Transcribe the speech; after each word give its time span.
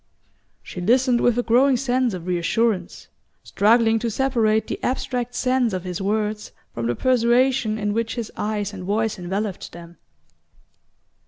She 0.63 0.81
listened 0.81 1.21
with 1.21 1.37
a 1.37 1.43
growing 1.43 1.77
sense 1.77 2.15
of 2.15 2.25
reassurance, 2.25 3.07
struggling 3.43 3.99
to 3.99 4.09
separate 4.09 4.65
the 4.65 4.83
abstract 4.83 5.35
sense 5.35 5.73
of 5.73 5.83
his 5.83 6.01
words 6.01 6.53
from 6.73 6.87
the 6.87 6.95
persuasion 6.95 7.77
in 7.77 7.93
which 7.93 8.15
his 8.15 8.31
eyes 8.35 8.73
and 8.73 8.83
voice 8.83 9.19
enveloped 9.19 9.73
them. 9.73 9.97